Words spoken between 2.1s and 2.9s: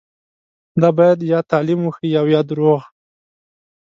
او یا درواغ.